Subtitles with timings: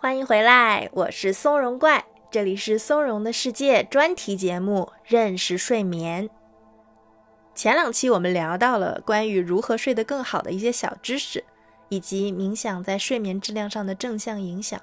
[0.00, 6.28] 欢迎回来，我是松茸怪，这里是松茸的世界专题节目《认识睡眠》。
[7.52, 11.42] 前两期我们聊到了关于如何睡得更好的一些小知识，
[11.88, 14.80] 以及冥想在睡眠质量上的正向影响。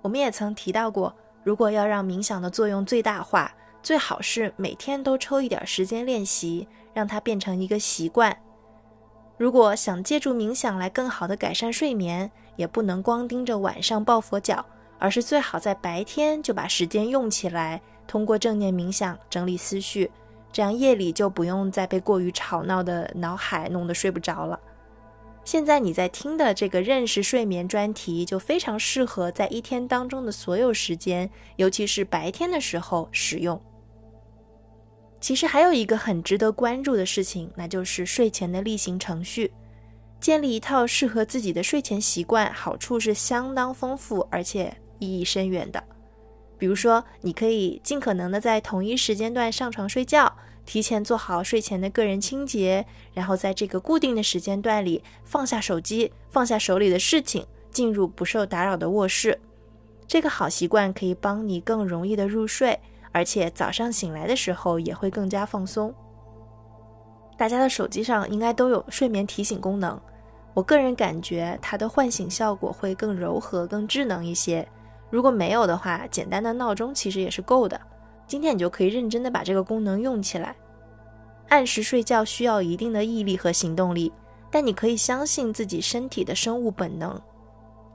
[0.00, 8.34] 我们也曾提到过，如果要让冥想的作用最大化，最好是每天都抽一点时间练习，让它变成一个习惯。
[9.38, 14.66] 如果想借助冥想来更好的改善睡眠，也不能光盯着晚上抱佛脚，
[14.98, 20.10] 而是最好在白天就把时间用起来，通过正念冥想整理思绪，
[20.52, 24.58] 这样夜里就不用再被过于吵闹的脑海弄得睡不着了。
[25.44, 33.58] 现在你在听的这个认识睡眠专题，就非常适合在一天当中的所有时间，尤其是白天的时候使用。
[35.20, 39.52] 其实还有一个很值得关注的事情，那就是睡前的例行程序。
[40.20, 45.82] 建立一套适合自己的睡前习惯，好处是相当丰富，而且意义深远的。
[46.58, 59.38] 比如说，你可以尽可能的在同一时间段上床睡觉，提前做好睡前的个人清洁，然后在这个固定的时间段里放下手机，放下手里的事情，进入不受打扰的卧室。
[60.08, 62.80] 这个好习惯可以帮你更容易的入睡，
[63.12, 65.92] 而且早上醒来的时候也会更加放松。
[67.36, 69.98] 大家的手机上应该都有睡眠提醒功能，
[70.54, 74.66] 我个人感觉它的唤醒效果会更柔和、更智能一些。
[75.10, 77.80] 如果没有的话，简单的闹钟其实也是够的。
[78.26, 80.54] 今天你就可以认真的把这个功能用起来。
[81.48, 84.12] 按时睡觉需要一定的毅力和行动力，
[84.50, 87.18] 但你可以相信自己身体的生物本能。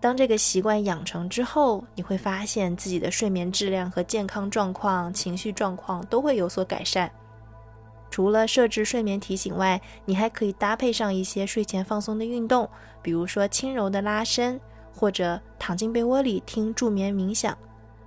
[0.03, 7.09] 当这个习惯养成之后，你会发现自己的睡眠质量和健康状况、情绪状况都会有所改善。
[8.11, 12.69] 除了设置睡眠提醒外，你还可以搭配上一些睡前放松的运动，
[13.01, 14.59] 比如说轻柔的拉伸，
[14.93, 17.57] 或者躺进被窝里听助眠冥想。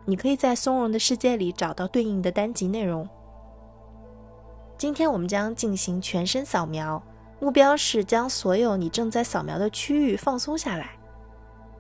[0.05, 3.09] 你可以在松茸的世界里找到对应的单集内容。
[4.77, 7.03] 今天我们将进行全身扫描，
[7.41, 10.91] 目标是将所有你正在扫描的区域放松下来。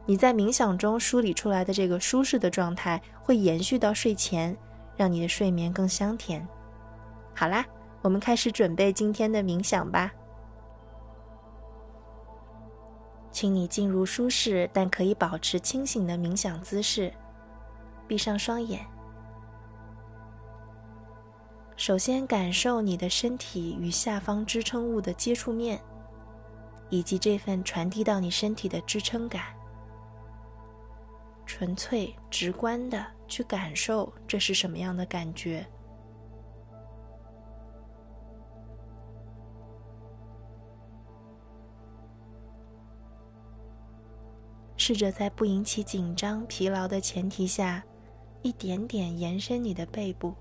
[0.06, 4.56] 你在冥想中梳理出来的这个舒适的状态会延续到睡前，
[4.96, 6.46] 让你的睡眠更香甜。
[7.34, 7.66] 好啦。
[8.02, 10.12] 我们开始准备今天的冥想吧，
[13.32, 17.12] 请你进入舒适但可以保持清醒的冥想姿势，
[18.06, 18.86] 闭上双眼。
[21.76, 25.80] 首先，感受你的身体与下方支撑物的接触面，
[26.90, 29.42] 以及这份传递到你身体的支撑感。
[31.46, 35.66] 纯粹、直观的去感受这是什么样的感觉。
[44.76, 47.82] 试着在不引起紧张、疲劳的前提下，
[48.42, 50.32] 一点点延伸你的背部，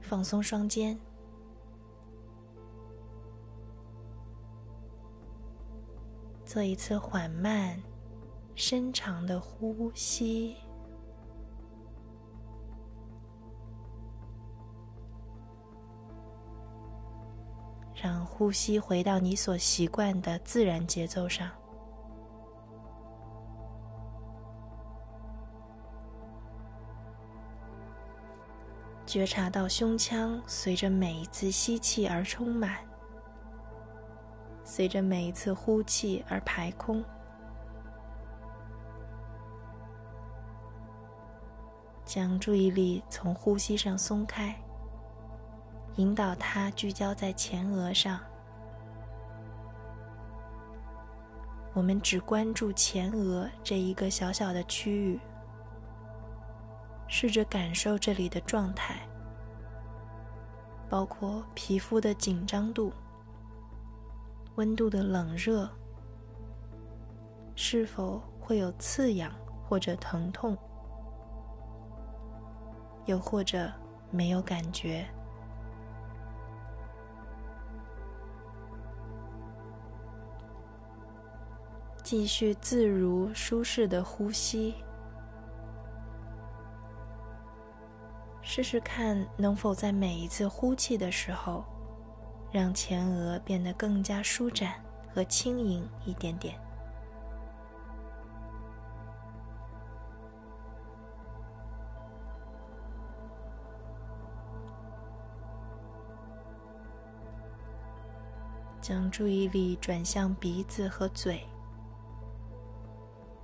[0.00, 0.96] 放松双肩，
[6.44, 7.82] 做一次缓慢、
[8.58, 10.56] 深长的呼吸，
[17.94, 21.48] 让呼吸回到你所习惯的自然节奏上。
[29.06, 32.84] 觉察到胸腔随着每一次吸气而充满，
[34.64, 37.04] 随着每一次呼气而排空。
[42.08, 44.58] 将注意力从呼吸上松开，
[45.96, 48.18] 引导它聚焦在前额上。
[51.74, 55.20] 我们只关注前额这一个小小的区域。
[57.08, 59.06] 试着感受这里的状态，
[60.88, 62.90] 包括皮肤的紧张度、
[64.56, 65.68] 温度的冷热，
[67.54, 69.30] 是否会有刺痒
[69.66, 70.56] 或者疼痛，
[73.08, 73.72] 又或者
[74.10, 75.06] 没有感觉。
[82.02, 84.74] 继续自如、舒适的呼吸。
[88.42, 91.64] 试试看，能否在每一次呼气的时候，
[92.52, 94.74] 让前额变得更加舒展
[95.14, 96.58] 和轻盈一点点。
[108.88, 111.46] 将注意力转向鼻子和嘴，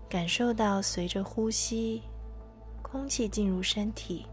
[0.09, 2.03] 感受到随着呼吸，
[2.81, 4.27] 空气进入身体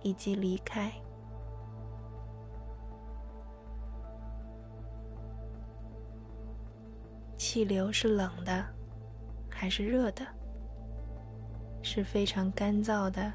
[0.00, 0.90] 以及离开。
[7.36, 8.64] 气流是冷的，
[9.50, 10.26] 还是热的？
[11.82, 13.30] 是非常干燥的，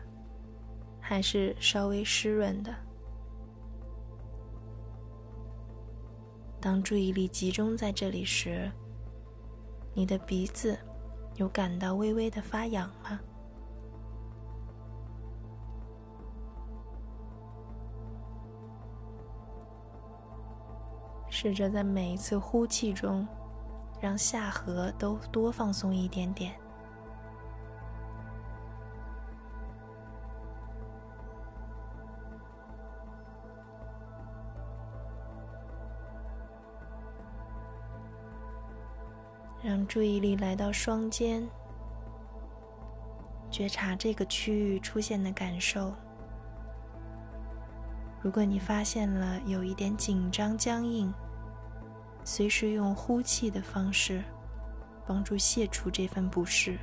[1.00, 2.74] 还是稍微湿润的？
[6.66, 8.72] 当注意力集中在这里时，
[9.94, 10.76] 你的鼻子
[11.36, 13.20] 有感到微微的发痒吗？
[21.30, 23.28] 试着在每一次呼气中，
[24.02, 26.60] 让下颌都多放松一点点。
[39.66, 41.44] 让注意力来到双肩，
[43.50, 45.92] 觉察这个区域出现的感受。
[48.22, 51.12] 如果你发现了有一点紧张、僵硬，
[52.24, 54.24] 随时用呼气的方式
[55.04, 56.78] 帮助卸除这份不适。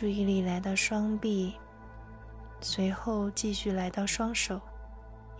[0.00, 1.54] 注意力来到双臂，
[2.62, 4.58] 随后继续来到双手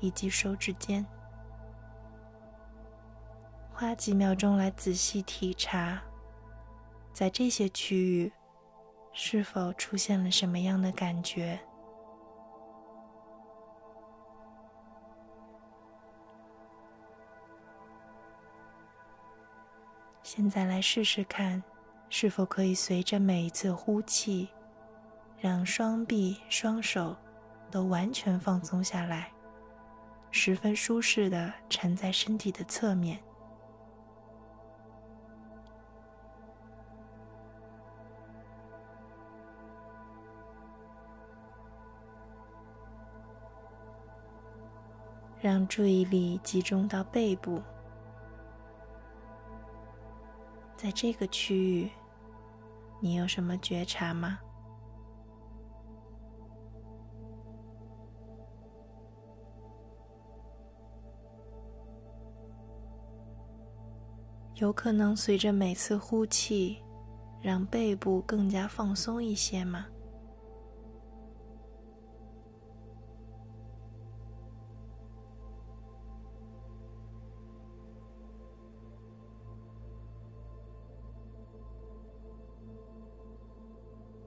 [0.01, 1.03] 以及手指尖，
[3.73, 6.03] 花几秒钟来仔细体察，
[7.11, 8.31] 在这些区域
[9.15, 11.59] 是否出现了什么样的感觉。
[20.23, 21.63] 现在来试试看。
[22.13, 24.49] 是否可以随着每一次呼气，
[25.39, 27.17] 让双臂、双手
[27.71, 29.33] 都完全放松下来，
[30.33, 33.23] 十分舒适的沉在身体的侧面，
[45.41, 47.63] 让注意力集中到背部，
[50.77, 51.91] 在这个区域。
[53.01, 54.39] 你有什么觉察吗？
[64.57, 66.85] 有可能随着每次呼气，
[67.41, 69.87] 让背部更加放松一些吗？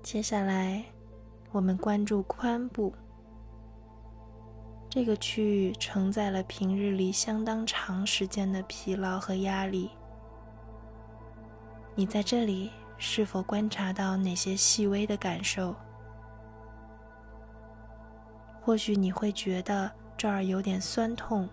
[0.03, 0.83] 接下来，
[1.53, 2.93] 我们关注髋部。
[4.89, 9.89] 这个区域承载了平日里相当长时间的疲劳和压力。
[11.95, 15.73] 你在这里是否观察到哪些细微的感受？
[18.61, 21.49] 或许你会觉得这儿有点酸痛、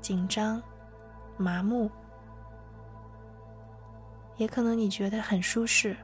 [0.00, 0.62] 紧张、
[1.36, 1.90] 麻木，
[4.36, 5.96] 也可能你觉得很舒适，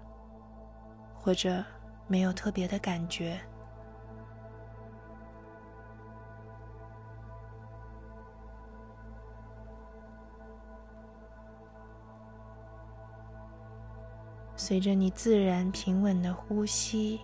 [1.15, 1.65] 或者。
[2.06, 3.41] 没有特别的感觉。
[14.59, 17.21] 随着你自然平稳的呼吸，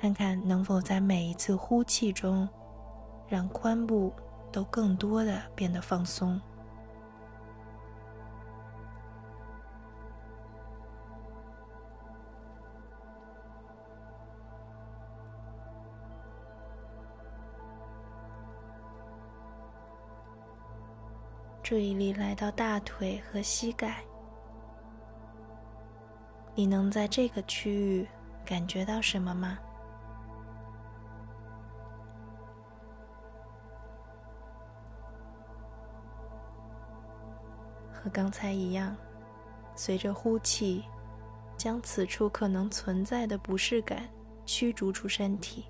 [0.00, 2.48] 看看能否在每一次呼气中，
[3.28, 4.12] 让髋部
[4.50, 6.40] 都更多的变得放松。
[21.74, 24.00] 注意力来到大腿和膝盖，
[26.54, 28.08] 你能在这个区域
[28.44, 29.58] 感觉到什么吗？
[37.92, 38.96] 和刚才一样，
[39.74, 40.84] 随着呼气，
[41.56, 44.08] 将此处可能存在的不适感
[44.46, 45.64] 驱逐出身体。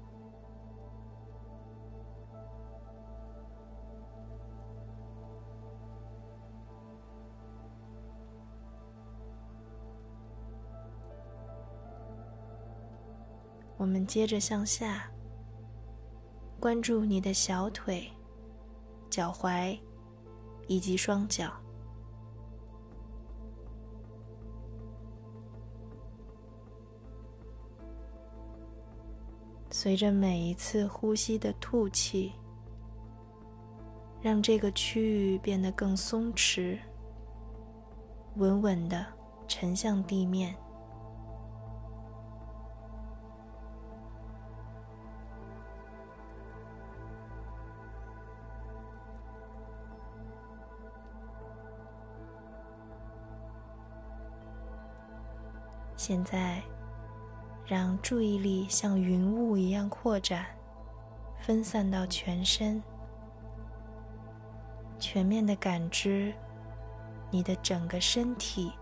[13.84, 15.04] 我们接着向下，
[16.58, 18.10] 关注你的小腿、
[19.10, 19.78] 脚踝
[20.68, 21.52] 以及双脚。
[29.70, 32.32] 随着每一次呼吸的吐气，
[34.22, 36.78] 让这个区域变得更松弛，
[38.36, 39.04] 稳稳的
[39.46, 40.56] 沉向地面。
[55.96, 56.62] 现在，
[57.64, 60.44] 让注意力像云雾一样扩展，
[61.40, 62.82] 分散到全身，
[64.98, 66.34] 全面的感知
[67.30, 68.72] 你的整个身体，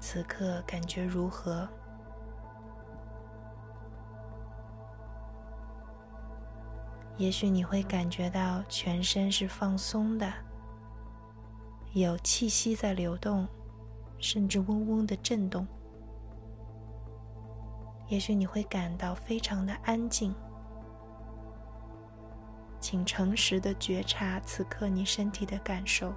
[0.00, 1.68] 此刻感觉如何？
[7.16, 10.30] 也许你会感觉到全身是放松的，
[11.92, 13.46] 有气息在流动，
[14.18, 15.64] 甚至嗡嗡的震动。
[18.08, 20.34] 也许你会感到非常的安静，
[22.78, 26.12] 请诚实的觉察此刻你身体的感受。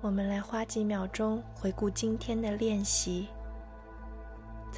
[0.00, 3.28] 我们来花几秒钟回顾今天的练习。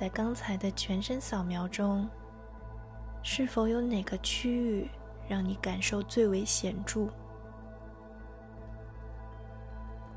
[0.01, 2.09] 在刚才的全身扫描中，
[3.23, 4.89] 是否有哪个区域
[5.29, 7.07] 让你感受最为显著？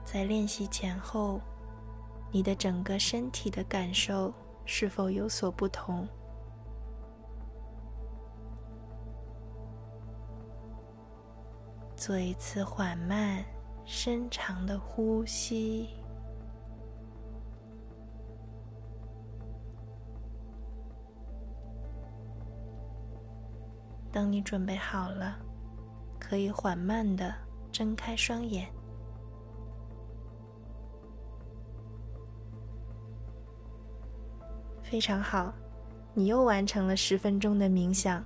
[0.06, 1.42] 在练习前后，
[2.32, 6.08] 你的整个身体的感受是否有所不同？
[11.94, 13.44] 做一次缓慢、
[13.84, 15.90] 深长的呼吸。
[24.14, 25.36] 当你准备好了，
[26.20, 27.34] 可以缓慢的
[27.72, 28.72] 睁开双眼。
[34.84, 35.52] 非常好，
[36.14, 38.24] 你又完成了十分钟的冥想。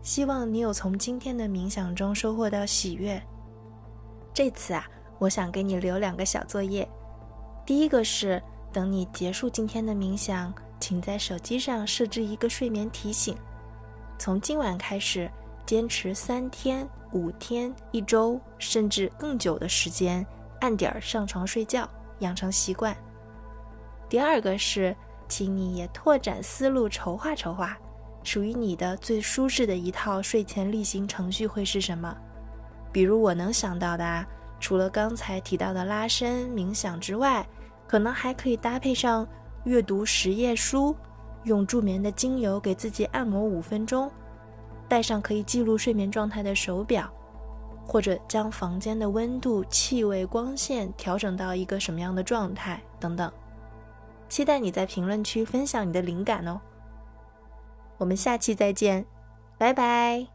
[0.00, 3.20] 希望你有从今天的冥想中收获到喜悦。
[4.32, 4.86] 这次啊，
[5.18, 6.88] 我想给你留两个小作业。
[7.66, 8.40] 第一个是，
[8.72, 13.36] 等你结束今天的冥想，请在手机上设置一个睡眠提醒。
[14.18, 15.30] 从今晚开始，
[15.66, 20.24] 坚持三天、五天、一周，甚至更久的时间，
[20.60, 21.88] 按点儿上床睡觉，
[22.20, 22.96] 养成习惯。
[24.08, 24.94] 第二个是，
[25.28, 27.76] 请你也拓展思路，筹划筹划，
[28.22, 32.16] 属于你的最舒适的一套睡前例行程序会是什么？
[32.92, 34.24] 比如我能想到的啊，
[34.60, 37.44] 除了刚才提到的拉伸、冥想之外，
[37.88, 39.26] 可能还可以搭配上
[39.64, 40.96] 阅读十页书。
[41.44, 44.10] 用助眠的精油给自己按摩五分钟，
[44.88, 47.10] 戴上可以记录睡眠状态的手表，
[47.86, 53.30] 或者将房间的温度、气味、光线调整到一个什么样的状态等等。
[54.28, 56.60] 期待你在评论区分享你的灵感哦。
[57.98, 59.04] 我们下期再见，
[59.56, 60.33] 拜拜。